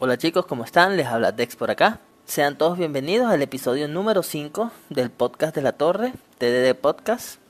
Hola 0.00 0.16
chicos, 0.16 0.46
¿cómo 0.46 0.62
están? 0.62 0.96
Les 0.96 1.08
habla 1.08 1.32
Dex 1.32 1.56
por 1.56 1.72
acá. 1.72 1.98
Sean 2.24 2.56
todos 2.56 2.78
bienvenidos 2.78 3.28
al 3.32 3.42
episodio 3.42 3.88
número 3.88 4.22
5 4.22 4.70
del 4.90 5.10
podcast 5.10 5.52
de 5.56 5.60
la 5.60 5.72
Torre, 5.72 6.12
TDD 6.38 6.76
Podcast. 6.76 7.40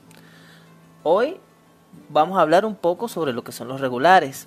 Hoy 1.02 1.38
vamos 2.08 2.38
a 2.38 2.40
hablar 2.40 2.64
un 2.64 2.74
poco 2.74 3.08
sobre 3.08 3.34
lo 3.34 3.44
que 3.44 3.52
son 3.52 3.68
los 3.68 3.82
regulares. 3.82 4.46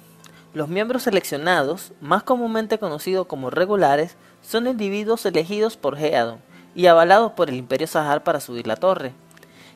Los 0.56 0.68
miembros 0.68 1.04
seleccionados, 1.04 1.94
más 2.02 2.24
comúnmente 2.24 2.80
conocidos 2.80 3.28
como 3.28 3.52
regulares, 3.52 4.18
son 4.42 4.66
individuos 4.66 5.24
elegidos 5.28 5.78
por 5.78 5.96
Geadon 5.96 6.40
y 6.74 6.88
avalados 6.88 7.34
por 7.34 7.50
el 7.50 7.56
Imperio 7.56 7.86
Sahar 7.86 8.24
para 8.24 8.40
subir 8.40 8.66
la 8.66 8.78
torre. 8.78 9.14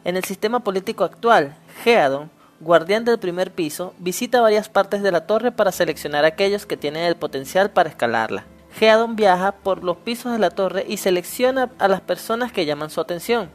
En 0.04 0.18
el 0.18 0.24
sistema 0.24 0.62
político 0.62 1.04
actual, 1.04 1.56
Geadon 1.84 2.32
guardián 2.60 3.06
del 3.06 3.20
primer 3.20 3.52
piso, 3.52 3.94
visita 4.00 4.42
varias 4.42 4.70
partes 4.70 5.02
de 5.04 5.12
la 5.12 5.28
torre 5.28 5.52
para 5.52 5.72
seleccionar 5.72 6.26
aquellos 6.26 6.66
que 6.66 6.78
tienen 6.78 7.04
el 7.04 7.16
potencial 7.16 7.72
para 7.72 7.90
escalarla. 7.90 8.46
Geadon 8.78 9.16
viaja 9.16 9.54
por 9.54 9.84
los 9.84 9.98
pisos 9.98 10.34
de 10.34 10.40
la 10.40 10.50
torre 10.50 10.86
y 10.88 10.98
selecciona 10.98 11.72
a 11.80 11.88
las 11.88 12.02
personas 12.02 12.52
que 12.52 12.66
llaman 12.66 12.90
su 12.90 13.00
atención. 13.00 13.50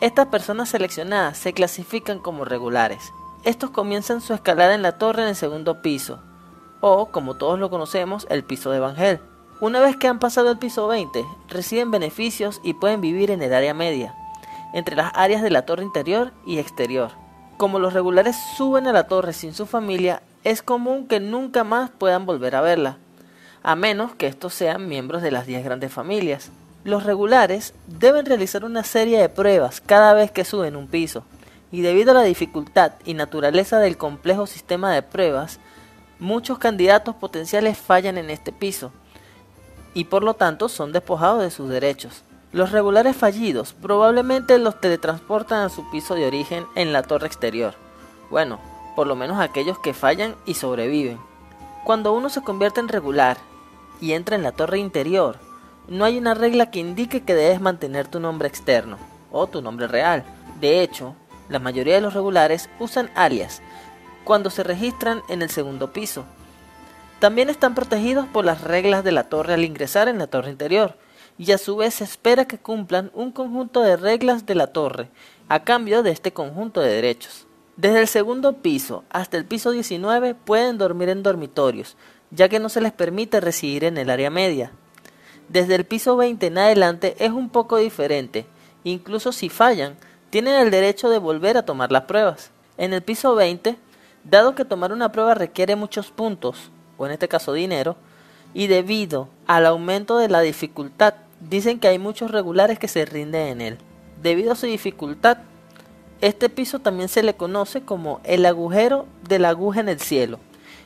Estas 0.00 0.28
personas 0.28 0.68
seleccionadas 0.70 1.36
se 1.36 1.52
clasifican 1.52 2.18
como 2.18 2.44
regulares. 2.44 3.12
Estos 3.44 3.70
comienzan 3.70 4.20
su 4.20 4.32
escalada 4.32 4.74
en 4.74 4.82
la 4.82 4.98
torre 4.98 5.22
en 5.22 5.28
el 5.28 5.36
segundo 5.36 5.82
piso, 5.82 6.20
o 6.80 7.06
como 7.06 7.36
todos 7.36 7.58
lo 7.58 7.70
conocemos, 7.70 8.26
el 8.30 8.44
piso 8.44 8.70
de 8.70 8.78
Evangel. 8.78 9.20
Una 9.60 9.80
vez 9.80 9.96
que 9.96 10.06
han 10.06 10.18
pasado 10.18 10.50
el 10.50 10.58
piso 10.58 10.86
20, 10.86 11.24
reciben 11.48 11.90
beneficios 11.90 12.60
y 12.62 12.74
pueden 12.74 13.00
vivir 13.00 13.30
en 13.30 13.42
el 13.42 13.52
área 13.52 13.74
media, 13.74 14.14
entre 14.72 14.96
las 14.96 15.12
áreas 15.14 15.42
de 15.42 15.50
la 15.50 15.62
torre 15.66 15.82
interior 15.82 16.32
y 16.46 16.58
exterior. 16.58 17.10
Como 17.58 17.80
los 17.80 17.92
regulares 17.92 18.36
suben 18.56 18.86
a 18.86 18.92
la 18.92 19.08
torre 19.08 19.32
sin 19.32 19.52
su 19.52 19.66
familia, 19.66 20.22
es 20.44 20.62
común 20.62 21.08
que 21.08 21.18
nunca 21.18 21.64
más 21.64 21.90
puedan 21.90 22.24
volver 22.24 22.54
a 22.54 22.60
verla, 22.60 22.98
a 23.64 23.74
menos 23.74 24.14
que 24.14 24.28
estos 24.28 24.54
sean 24.54 24.86
miembros 24.86 25.22
de 25.22 25.32
las 25.32 25.44
10 25.44 25.64
grandes 25.64 25.92
familias. 25.92 26.52
Los 26.84 27.02
regulares 27.02 27.74
deben 27.88 28.26
realizar 28.26 28.64
una 28.64 28.84
serie 28.84 29.18
de 29.18 29.28
pruebas 29.28 29.80
cada 29.80 30.14
vez 30.14 30.30
que 30.30 30.44
suben 30.44 30.76
un 30.76 30.86
piso, 30.86 31.24
y 31.72 31.80
debido 31.80 32.12
a 32.12 32.14
la 32.14 32.22
dificultad 32.22 32.92
y 33.04 33.14
naturaleza 33.14 33.80
del 33.80 33.96
complejo 33.96 34.46
sistema 34.46 34.92
de 34.92 35.02
pruebas, 35.02 35.58
muchos 36.20 36.58
candidatos 36.58 37.16
potenciales 37.16 37.76
fallan 37.76 38.18
en 38.18 38.30
este 38.30 38.52
piso, 38.52 38.92
y 39.94 40.04
por 40.04 40.22
lo 40.22 40.34
tanto 40.34 40.68
son 40.68 40.92
despojados 40.92 41.42
de 41.42 41.50
sus 41.50 41.68
derechos. 41.68 42.22
Los 42.50 42.72
regulares 42.72 43.14
fallidos 43.14 43.74
probablemente 43.74 44.58
los 44.58 44.80
teletransportan 44.80 45.64
a 45.64 45.68
su 45.68 45.88
piso 45.90 46.14
de 46.14 46.26
origen 46.26 46.66
en 46.76 46.94
la 46.94 47.02
torre 47.02 47.26
exterior. 47.26 47.74
Bueno, 48.30 48.58
por 48.96 49.06
lo 49.06 49.16
menos 49.16 49.38
aquellos 49.38 49.78
que 49.78 49.92
fallan 49.92 50.34
y 50.46 50.54
sobreviven. 50.54 51.18
Cuando 51.84 52.14
uno 52.14 52.30
se 52.30 52.40
convierte 52.40 52.80
en 52.80 52.88
regular 52.88 53.36
y 54.00 54.12
entra 54.12 54.34
en 54.34 54.42
la 54.42 54.52
torre 54.52 54.78
interior, 54.78 55.36
no 55.88 56.06
hay 56.06 56.16
una 56.16 56.32
regla 56.32 56.70
que 56.70 56.80
indique 56.80 57.22
que 57.22 57.34
debes 57.34 57.60
mantener 57.60 58.08
tu 58.08 58.18
nombre 58.18 58.48
externo 58.48 58.96
o 59.30 59.46
tu 59.46 59.60
nombre 59.60 59.86
real. 59.86 60.24
De 60.58 60.80
hecho, 60.82 61.14
la 61.50 61.58
mayoría 61.58 61.96
de 61.96 62.00
los 62.00 62.14
regulares 62.14 62.70
usan 62.78 63.10
alias 63.14 63.60
cuando 64.24 64.48
se 64.48 64.62
registran 64.62 65.22
en 65.28 65.42
el 65.42 65.50
segundo 65.50 65.92
piso. 65.92 66.24
También 67.20 67.50
están 67.50 67.74
protegidos 67.74 68.26
por 68.26 68.46
las 68.46 68.62
reglas 68.62 69.04
de 69.04 69.12
la 69.12 69.24
torre 69.24 69.52
al 69.52 69.64
ingresar 69.64 70.08
en 70.08 70.18
la 70.18 70.28
torre 70.28 70.50
interior 70.50 70.96
y 71.38 71.52
a 71.52 71.58
su 71.58 71.76
vez 71.76 72.00
espera 72.00 72.46
que 72.46 72.58
cumplan 72.58 73.10
un 73.14 73.30
conjunto 73.30 73.80
de 73.80 73.96
reglas 73.96 74.44
de 74.44 74.56
la 74.56 74.68
torre 74.68 75.08
a 75.48 75.62
cambio 75.64 76.02
de 76.02 76.10
este 76.10 76.32
conjunto 76.32 76.80
de 76.80 76.92
derechos. 76.92 77.46
Desde 77.76 78.00
el 78.00 78.08
segundo 78.08 78.54
piso 78.54 79.04
hasta 79.08 79.36
el 79.36 79.44
piso 79.44 79.70
19 79.70 80.34
pueden 80.34 80.78
dormir 80.78 81.08
en 81.10 81.22
dormitorios, 81.22 81.96
ya 82.32 82.48
que 82.48 82.58
no 82.58 82.68
se 82.68 82.80
les 82.80 82.92
permite 82.92 83.40
residir 83.40 83.84
en 83.84 83.96
el 83.98 84.10
área 84.10 84.30
media. 84.30 84.72
Desde 85.48 85.76
el 85.76 85.84
piso 85.84 86.16
20 86.16 86.46
en 86.46 86.58
adelante 86.58 87.14
es 87.18 87.30
un 87.30 87.48
poco 87.48 87.76
diferente, 87.76 88.46
incluso 88.82 89.32
si 89.32 89.48
fallan, 89.48 89.96
tienen 90.30 90.56
el 90.56 90.70
derecho 90.70 91.08
de 91.08 91.18
volver 91.18 91.56
a 91.56 91.64
tomar 91.64 91.92
las 91.92 92.02
pruebas. 92.02 92.50
En 92.76 92.92
el 92.92 93.02
piso 93.02 93.34
20, 93.34 93.76
dado 94.24 94.54
que 94.54 94.64
tomar 94.64 94.92
una 94.92 95.10
prueba 95.10 95.34
requiere 95.34 95.76
muchos 95.76 96.10
puntos, 96.10 96.70
o 96.98 97.06
en 97.06 97.12
este 97.12 97.28
caso 97.28 97.52
dinero, 97.52 97.96
y 98.52 98.66
debido 98.66 99.28
al 99.46 99.66
aumento 99.66 100.18
de 100.18 100.28
la 100.28 100.40
dificultad 100.40 101.14
Dicen 101.40 101.78
que 101.78 101.88
hay 101.88 101.98
muchos 101.98 102.30
regulares 102.30 102.78
que 102.78 102.88
se 102.88 103.04
rinden 103.04 103.48
en 103.48 103.60
él. 103.60 103.78
Debido 104.22 104.52
a 104.52 104.56
su 104.56 104.66
dificultad, 104.66 105.38
este 106.20 106.48
piso 106.48 106.80
también 106.80 107.08
se 107.08 107.22
le 107.22 107.34
conoce 107.34 107.82
como 107.82 108.20
el 108.24 108.44
agujero 108.44 109.06
de 109.28 109.38
la 109.38 109.50
aguja 109.50 109.80
en 109.80 109.88
el 109.88 110.00
cielo. 110.00 110.40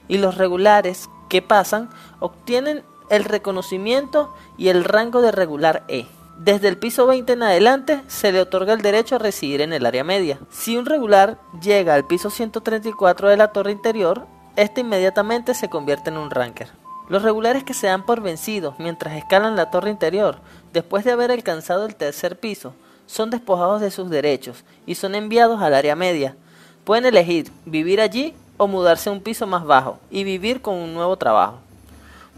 Y 0.08 0.18
los 0.18 0.36
regulares 0.36 1.08
que 1.30 1.40
pasan 1.40 1.88
obtienen 2.20 2.82
el 3.08 3.24
reconocimiento 3.24 4.34
y 4.58 4.68
el 4.68 4.84
rango 4.84 5.22
de 5.22 5.32
regular 5.32 5.84
E. 5.88 6.06
Desde 6.38 6.68
el 6.68 6.78
piso 6.78 7.06
20 7.06 7.32
en 7.34 7.42
adelante 7.42 8.02
se 8.08 8.32
le 8.32 8.40
otorga 8.40 8.72
el 8.72 8.82
derecho 8.82 9.16
a 9.16 9.18
residir 9.18 9.60
en 9.60 9.72
el 9.72 9.86
área 9.86 10.04
media. 10.04 10.38
Si 10.50 10.76
un 10.76 10.86
regular 10.86 11.38
llega 11.62 11.94
al 11.94 12.06
piso 12.06 12.30
134 12.30 13.28
de 13.28 13.36
la 13.36 13.52
torre 13.52 13.72
interior, 13.72 14.26
este 14.56 14.80
inmediatamente 14.80 15.54
se 15.54 15.70
convierte 15.70 16.10
en 16.10 16.18
un 16.18 16.30
ranker. 16.30 16.81
Los 17.08 17.22
regulares 17.22 17.64
que 17.64 17.74
se 17.74 17.88
dan 17.88 18.04
por 18.04 18.20
vencidos 18.20 18.74
mientras 18.78 19.14
escalan 19.16 19.56
la 19.56 19.70
torre 19.70 19.90
interior, 19.90 20.38
después 20.72 21.04
de 21.04 21.12
haber 21.12 21.30
alcanzado 21.30 21.86
el 21.86 21.96
tercer 21.96 22.38
piso, 22.38 22.74
son 23.06 23.30
despojados 23.30 23.80
de 23.80 23.90
sus 23.90 24.08
derechos 24.08 24.64
y 24.86 24.94
son 24.94 25.14
enviados 25.14 25.60
al 25.60 25.74
área 25.74 25.96
media. 25.96 26.36
Pueden 26.84 27.06
elegir 27.06 27.50
vivir 27.64 28.00
allí 28.00 28.34
o 28.56 28.66
mudarse 28.66 29.08
a 29.08 29.12
un 29.12 29.20
piso 29.20 29.46
más 29.46 29.64
bajo 29.64 29.98
y 30.10 30.24
vivir 30.24 30.62
con 30.62 30.76
un 30.76 30.94
nuevo 30.94 31.16
trabajo. 31.16 31.58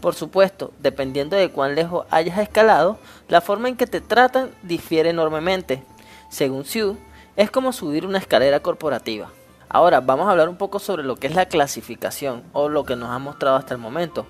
Por 0.01 0.13
supuesto, 0.13 0.71
dependiendo 0.79 1.35
de 1.35 1.49
cuán 1.49 1.75
lejos 1.75 2.05
hayas 2.11 2.37
escalado, 2.37 2.97
la 3.29 3.41
forma 3.41 3.69
en 3.69 3.77
que 3.77 3.87
te 3.87 4.01
tratan 4.01 4.51
difiere 4.61 5.09
enormemente. 5.09 5.83
Según 6.29 6.65
Siu, 6.65 6.97
es 7.35 7.49
como 7.49 7.71
subir 7.71 8.05
una 8.05 8.17
escalera 8.17 8.59
corporativa. 8.59 9.29
Ahora 9.69 10.01
vamos 10.01 10.27
a 10.27 10.31
hablar 10.31 10.49
un 10.49 10.57
poco 10.57 10.79
sobre 10.79 11.03
lo 11.03 11.15
que 11.15 11.27
es 11.27 11.35
la 11.35 11.47
clasificación 11.47 12.43
o 12.53 12.69
lo 12.69 12.83
que 12.85 12.95
nos 12.95 13.09
ha 13.09 13.19
mostrado 13.19 13.55
hasta 13.55 13.73
el 13.73 13.79
momento. 13.79 14.25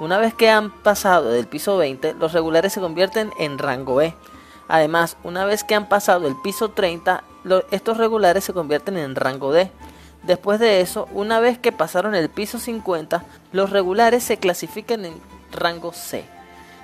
Una 0.00 0.18
vez 0.18 0.32
que 0.32 0.48
han 0.48 0.70
pasado 0.70 1.30
del 1.30 1.48
piso 1.48 1.76
20, 1.76 2.14
los 2.14 2.32
regulares 2.32 2.72
se 2.72 2.80
convierten 2.80 3.32
en 3.38 3.58
rango 3.58 4.00
E. 4.00 4.14
Además, 4.68 5.16
una 5.24 5.44
vez 5.44 5.64
que 5.64 5.74
han 5.74 5.88
pasado 5.88 6.28
el 6.28 6.36
piso 6.36 6.70
30, 6.70 7.24
estos 7.72 7.96
regulares 7.96 8.44
se 8.44 8.52
convierten 8.52 8.96
en 8.96 9.16
rango 9.16 9.50
D. 9.52 9.72
Después 10.22 10.60
de 10.60 10.80
eso, 10.80 11.08
una 11.12 11.40
vez 11.40 11.58
que 11.58 11.72
pasaron 11.72 12.14
el 12.14 12.28
piso 12.28 12.60
50, 12.60 13.24
los 13.50 13.70
regulares 13.70 14.22
se 14.22 14.36
clasifican 14.36 15.04
en 15.04 15.20
rango 15.50 15.92
C. 15.92 16.24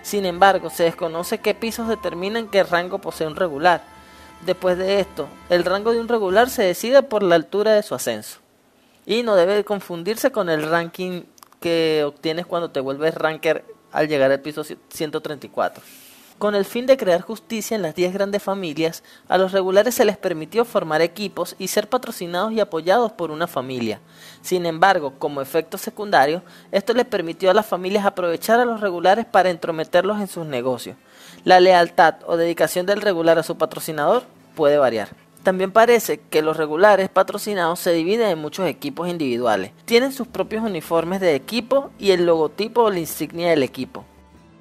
Sin 0.02 0.26
embargo, 0.26 0.68
se 0.68 0.82
desconoce 0.82 1.38
qué 1.38 1.54
pisos 1.54 1.88
determinan 1.88 2.48
qué 2.48 2.64
rango 2.64 2.98
posee 2.98 3.26
un 3.26 3.36
regular. 3.36 3.82
Después 4.44 4.76
de 4.76 4.98
esto, 5.00 5.28
el 5.50 5.64
rango 5.64 5.92
de 5.92 6.00
un 6.00 6.08
regular 6.08 6.50
se 6.50 6.64
decide 6.64 7.02
por 7.02 7.22
la 7.22 7.36
altura 7.36 7.74
de 7.74 7.82
su 7.82 7.94
ascenso. 7.94 8.40
Y 9.06 9.22
no 9.22 9.36
debe 9.36 9.64
confundirse 9.64 10.32
con 10.32 10.48
el 10.48 10.68
ranking 10.68 11.22
que 11.64 12.04
obtienes 12.04 12.44
cuando 12.44 12.70
te 12.70 12.78
vuelves 12.78 13.14
ranker 13.14 13.64
al 13.90 14.06
llegar 14.06 14.30
al 14.30 14.40
piso 14.40 14.64
134. 14.64 15.82
Con 16.36 16.54
el 16.54 16.66
fin 16.66 16.84
de 16.84 16.98
crear 16.98 17.22
justicia 17.22 17.74
en 17.74 17.80
las 17.80 17.94
10 17.94 18.12
grandes 18.12 18.42
familias, 18.42 19.02
a 19.28 19.38
los 19.38 19.52
regulares 19.52 19.94
se 19.94 20.04
les 20.04 20.18
permitió 20.18 20.66
formar 20.66 21.00
equipos 21.00 21.56
y 21.58 21.68
ser 21.68 21.88
patrocinados 21.88 22.52
y 22.52 22.60
apoyados 22.60 23.12
por 23.12 23.30
una 23.30 23.46
familia. 23.46 23.98
Sin 24.42 24.66
embargo, 24.66 25.14
como 25.18 25.40
efecto 25.40 25.78
secundario, 25.78 26.42
esto 26.70 26.92
les 26.92 27.06
permitió 27.06 27.50
a 27.50 27.54
las 27.54 27.64
familias 27.64 28.04
aprovechar 28.04 28.60
a 28.60 28.66
los 28.66 28.82
regulares 28.82 29.24
para 29.24 29.48
entrometerlos 29.48 30.20
en 30.20 30.28
sus 30.28 30.44
negocios. 30.44 30.98
La 31.44 31.60
lealtad 31.60 32.16
o 32.26 32.36
dedicación 32.36 32.84
del 32.84 33.00
regular 33.00 33.38
a 33.38 33.42
su 33.42 33.56
patrocinador 33.56 34.24
puede 34.54 34.76
variar. 34.76 35.23
También 35.44 35.72
parece 35.72 36.20
que 36.20 36.40
los 36.40 36.56
regulares 36.56 37.10
patrocinados 37.10 37.78
se 37.78 37.92
dividen 37.92 38.30
en 38.30 38.38
muchos 38.38 38.66
equipos 38.66 39.08
individuales. 39.08 39.72
Tienen 39.84 40.10
sus 40.10 40.26
propios 40.26 40.64
uniformes 40.64 41.20
de 41.20 41.34
equipo 41.34 41.90
y 41.98 42.12
el 42.12 42.24
logotipo 42.24 42.84
o 42.84 42.90
la 42.90 42.98
insignia 42.98 43.50
del 43.50 43.62
equipo. 43.62 44.06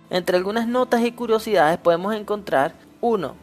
Entre 0.09 0.35
algunas 0.35 0.67
notas 0.67 1.01
y 1.01 1.13
curiosidades 1.13 1.77
podemos 1.77 2.13
encontrar 2.13 2.75
uno, 2.99 3.35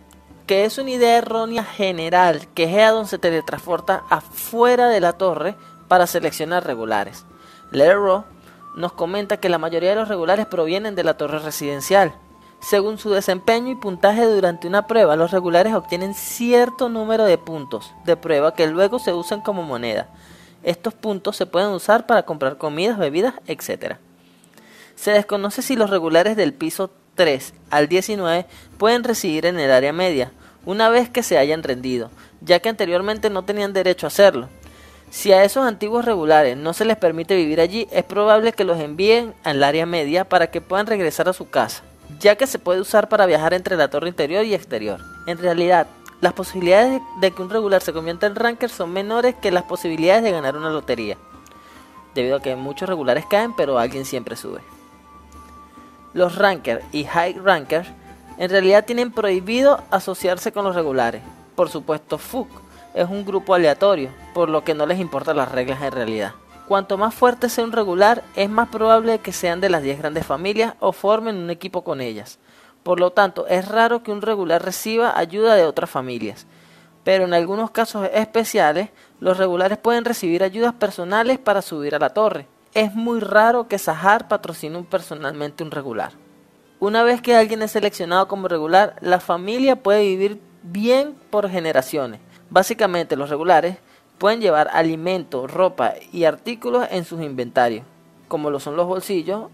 que 0.46 0.66
es 0.66 0.76
una 0.76 0.90
idea 0.90 1.16
errónea 1.16 1.64
general 1.64 2.46
que 2.54 2.64
Headon 2.64 3.06
se 3.06 3.16
teletransporta 3.16 4.04
afuera 4.10 4.88
de 4.88 5.00
la 5.00 5.14
torre 5.14 5.56
para 5.88 6.06
seleccionar 6.06 6.66
regulares. 6.66 7.24
Leroy 7.72 8.20
nos 8.76 8.92
comenta 8.92 9.38
que 9.38 9.48
la 9.48 9.58
mayoría 9.58 9.90
de 9.90 9.96
los 9.96 10.08
regulares 10.08 10.44
provienen 10.44 10.94
de 10.94 11.04
la 11.04 11.14
torre 11.14 11.38
residencial, 11.38 12.12
según 12.60 12.98
su 12.98 13.10
desempeño 13.10 13.70
y 13.70 13.74
puntaje 13.74 14.24
durante 14.26 14.68
una 14.68 14.86
prueba, 14.86 15.16
los 15.16 15.30
regulares 15.30 15.74
obtienen 15.74 16.14
cierto 16.14 16.88
número 16.90 17.24
de 17.24 17.38
puntos 17.38 17.92
de 18.04 18.16
prueba 18.16 18.54
que 18.54 18.66
luego 18.66 18.98
se 18.98 19.14
usan 19.14 19.40
como 19.40 19.62
moneda. 19.62 20.08
Estos 20.62 20.92
puntos 20.92 21.36
se 21.36 21.46
pueden 21.46 21.70
usar 21.70 22.06
para 22.06 22.24
comprar 22.24 22.58
comidas, 22.58 22.98
bebidas, 22.98 23.34
etc. 23.46 23.96
Se 24.94 25.10
desconoce 25.10 25.62
si 25.62 25.74
los 25.74 25.88
regulares 25.88 26.36
del 26.36 26.52
piso 26.52 26.90
3 27.14 27.54
al 27.70 27.88
19 27.88 28.46
pueden 28.76 29.04
residir 29.04 29.46
en 29.46 29.58
el 29.58 29.72
área 29.72 29.94
media, 29.94 30.32
una 30.66 30.90
vez 30.90 31.08
que 31.08 31.22
se 31.22 31.38
hayan 31.38 31.62
rendido, 31.62 32.10
ya 32.42 32.60
que 32.60 32.68
anteriormente 32.68 33.30
no 33.30 33.44
tenían 33.44 33.72
derecho 33.72 34.06
a 34.06 34.08
hacerlo. 34.08 34.50
Si 35.10 35.32
a 35.32 35.44
esos 35.44 35.66
antiguos 35.66 36.04
regulares 36.04 36.58
no 36.58 36.74
se 36.74 36.84
les 36.84 36.98
permite 36.98 37.34
vivir 37.34 37.60
allí, 37.60 37.88
es 37.90 38.04
probable 38.04 38.52
que 38.52 38.64
los 38.64 38.78
envíen 38.78 39.34
al 39.44 39.64
área 39.64 39.86
media 39.86 40.28
para 40.28 40.50
que 40.50 40.60
puedan 40.60 40.86
regresar 40.86 41.28
a 41.28 41.32
su 41.32 41.48
casa, 41.48 41.82
ya 42.18 42.36
que 42.36 42.46
se 42.46 42.58
puede 42.58 42.80
usar 42.80 43.08
para 43.08 43.26
viajar 43.26 43.54
entre 43.54 43.76
la 43.76 43.88
torre 43.88 44.08
interior 44.08 44.44
y 44.44 44.54
exterior. 44.54 45.00
En 45.26 45.38
realidad, 45.38 45.86
las 46.20 46.32
posibilidades 46.34 47.00
de 47.20 47.30
que 47.30 47.42
un 47.42 47.50
regular 47.50 47.82
se 47.82 47.92
convierta 47.92 48.26
en 48.26 48.36
ranker 48.36 48.68
son 48.68 48.92
menores 48.92 49.34
que 49.34 49.50
las 49.50 49.62
posibilidades 49.62 50.22
de 50.22 50.30
ganar 50.30 50.56
una 50.56 50.70
lotería, 50.70 51.16
debido 52.14 52.36
a 52.36 52.42
que 52.42 52.56
muchos 52.56 52.88
regulares 52.88 53.24
caen, 53.26 53.54
pero 53.56 53.78
alguien 53.78 54.04
siempre 54.04 54.36
sube. 54.36 54.60
Los 56.12 56.36
rankers 56.36 56.84
y 56.92 57.04
high 57.04 57.38
rankers 57.38 57.88
en 58.36 58.50
realidad 58.50 58.84
tienen 58.84 59.12
prohibido 59.12 59.82
asociarse 59.90 60.52
con 60.52 60.64
los 60.64 60.74
regulares. 60.74 61.22
Por 61.54 61.68
supuesto, 61.68 62.18
FUC 62.18 62.48
es 62.94 63.08
un 63.08 63.24
grupo 63.24 63.54
aleatorio, 63.54 64.10
por 64.34 64.48
lo 64.48 64.64
que 64.64 64.74
no 64.74 64.86
les 64.86 64.98
importan 64.98 65.36
las 65.36 65.52
reglas 65.52 65.80
en 65.82 65.92
realidad. 65.92 66.32
Cuanto 66.70 66.96
más 66.96 67.12
fuerte 67.16 67.48
sea 67.48 67.64
un 67.64 67.72
regular, 67.72 68.22
es 68.36 68.48
más 68.48 68.68
probable 68.68 69.18
que 69.18 69.32
sean 69.32 69.60
de 69.60 69.68
las 69.68 69.82
10 69.82 69.98
grandes 69.98 70.24
familias 70.24 70.74
o 70.78 70.92
formen 70.92 71.36
un 71.36 71.50
equipo 71.50 71.82
con 71.82 72.00
ellas. 72.00 72.38
Por 72.84 73.00
lo 73.00 73.10
tanto, 73.10 73.48
es 73.48 73.66
raro 73.66 74.04
que 74.04 74.12
un 74.12 74.22
regular 74.22 74.64
reciba 74.64 75.18
ayuda 75.18 75.56
de 75.56 75.64
otras 75.64 75.90
familias. 75.90 76.46
Pero 77.02 77.24
en 77.24 77.34
algunos 77.34 77.72
casos 77.72 78.08
especiales, 78.14 78.90
los 79.18 79.36
regulares 79.36 79.78
pueden 79.78 80.04
recibir 80.04 80.44
ayudas 80.44 80.72
personales 80.72 81.40
para 81.40 81.60
subir 81.60 81.96
a 81.96 81.98
la 81.98 82.10
torre. 82.10 82.46
Es 82.72 82.94
muy 82.94 83.18
raro 83.18 83.66
que 83.66 83.76
Sahar 83.76 84.28
patrocine 84.28 84.80
personalmente 84.84 85.64
un 85.64 85.72
regular. 85.72 86.12
Una 86.78 87.02
vez 87.02 87.20
que 87.20 87.34
alguien 87.34 87.62
es 87.62 87.72
seleccionado 87.72 88.28
como 88.28 88.46
regular, 88.46 88.94
la 89.00 89.18
familia 89.18 89.74
puede 89.74 90.02
vivir 90.02 90.40
bien 90.62 91.16
por 91.30 91.50
generaciones. 91.50 92.20
Básicamente 92.48 93.16
los 93.16 93.28
regulares 93.28 93.78
pueden 94.20 94.42
llevar 94.42 94.68
alimento, 94.74 95.46
ropa 95.46 95.94
y 96.12 96.24
artículos 96.24 96.86
en 96.90 97.06
sus 97.06 97.22
inventarios, 97.22 97.86
como 98.28 98.50
lo 98.50 98.60
son 98.60 98.76
los 98.76 98.86
bolsillos 98.86 99.46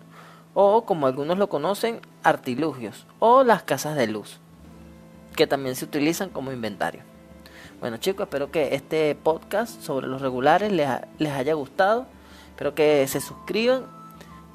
o 0.54 0.84
como 0.84 1.06
algunos 1.06 1.38
lo 1.38 1.48
conocen, 1.48 2.00
artilugios 2.24 3.06
o 3.20 3.44
las 3.44 3.62
casas 3.62 3.96
de 3.96 4.08
luz, 4.08 4.40
que 5.36 5.46
también 5.46 5.76
se 5.76 5.84
utilizan 5.84 6.30
como 6.30 6.50
inventario. 6.50 7.02
Bueno 7.78 7.98
chicos, 7.98 8.24
espero 8.24 8.50
que 8.50 8.74
este 8.74 9.14
podcast 9.14 9.80
sobre 9.82 10.08
los 10.08 10.20
regulares 10.20 10.72
les, 10.72 10.90
les 11.18 11.32
haya 11.32 11.54
gustado. 11.54 12.06
Espero 12.50 12.74
que 12.74 13.06
se 13.06 13.20
suscriban. 13.20 13.86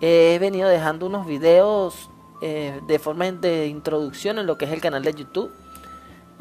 He 0.01 0.37
venido 0.41 0.67
dejando 0.67 1.05
unos 1.05 1.25
videos 1.25 2.09
eh, 2.41 2.81
de 2.85 2.99
forma 2.99 3.31
de 3.31 3.67
introducción 3.67 4.39
en 4.39 4.45
lo 4.45 4.57
que 4.57 4.65
es 4.65 4.71
el 4.71 4.81
canal 4.81 5.03
de 5.03 5.13
YouTube 5.13 5.53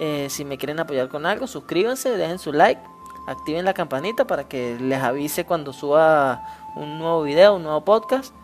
eh, 0.03 0.29
si 0.31 0.47
me 0.47 0.57
quieren 0.57 0.81
apoyar 0.81 1.11
con 1.11 1.27
algo, 1.27 1.47
suscríbanse, 1.47 2.17
dejen 2.17 2.39
su 2.39 2.55
like, 2.55 2.81
activen 3.31 3.65
la 3.65 3.75
campanita 3.75 4.27
para 4.27 4.45
que 4.45 4.77
les 4.81 5.03
avise 5.03 5.45
cuando 5.45 5.73
suba 5.73 6.43
un 6.77 6.99
nuevo 6.99 7.23
video, 7.23 7.57
un 7.57 7.63
nuevo 7.63 7.85
podcast. 7.85 8.35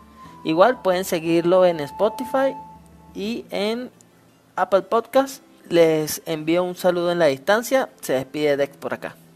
Igual 0.43 0.81
pueden 0.81 1.05
seguirlo 1.05 1.65
en 1.65 1.79
Spotify 1.81 2.55
y 3.13 3.45
en 3.49 3.91
Apple 4.55 4.83
Podcast. 4.83 5.43
Les 5.69 6.21
envío 6.25 6.63
un 6.63 6.75
saludo 6.75 7.11
en 7.11 7.19
la 7.19 7.25
distancia. 7.25 7.89
Se 8.01 8.13
despide 8.13 8.55
Dex 8.55 8.77
por 8.77 8.93
acá. 8.93 9.26